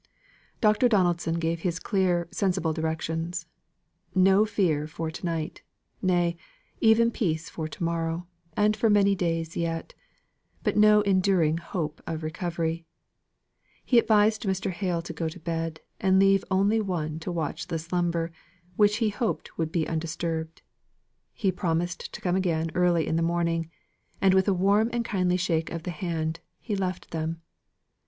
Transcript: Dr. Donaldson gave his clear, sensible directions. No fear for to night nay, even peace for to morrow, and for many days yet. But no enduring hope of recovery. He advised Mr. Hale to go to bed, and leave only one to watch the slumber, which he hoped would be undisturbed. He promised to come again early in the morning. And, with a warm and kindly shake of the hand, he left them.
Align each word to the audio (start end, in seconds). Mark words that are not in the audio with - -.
Dr. 0.61 0.89
Donaldson 0.89 1.35
gave 1.35 1.59
his 1.59 1.77
clear, 1.77 2.27
sensible 2.31 2.73
directions. 2.73 3.45
No 4.15 4.45
fear 4.47 4.87
for 4.87 5.11
to 5.11 5.23
night 5.27 5.61
nay, 6.01 6.37
even 6.79 7.11
peace 7.11 7.51
for 7.51 7.67
to 7.67 7.83
morrow, 7.83 8.25
and 8.57 8.75
for 8.75 8.89
many 8.89 9.13
days 9.13 9.55
yet. 9.55 9.93
But 10.63 10.75
no 10.75 11.01
enduring 11.01 11.57
hope 11.57 12.01
of 12.07 12.23
recovery. 12.23 12.83
He 13.85 13.99
advised 13.99 14.41
Mr. 14.41 14.71
Hale 14.71 15.03
to 15.03 15.13
go 15.13 15.29
to 15.29 15.39
bed, 15.39 15.81
and 15.99 16.17
leave 16.17 16.43
only 16.49 16.81
one 16.81 17.19
to 17.19 17.31
watch 17.31 17.67
the 17.67 17.77
slumber, 17.77 18.31
which 18.77 18.97
he 18.97 19.09
hoped 19.09 19.55
would 19.59 19.71
be 19.71 19.87
undisturbed. 19.87 20.63
He 21.31 21.51
promised 21.51 22.11
to 22.11 22.21
come 22.21 22.35
again 22.35 22.71
early 22.73 23.05
in 23.05 23.17
the 23.17 23.21
morning. 23.21 23.69
And, 24.19 24.33
with 24.33 24.47
a 24.47 24.53
warm 24.55 24.89
and 24.93 25.05
kindly 25.05 25.37
shake 25.37 25.69
of 25.71 25.83
the 25.83 25.91
hand, 25.91 26.39
he 26.59 26.75
left 26.75 27.11
them. 27.11 27.43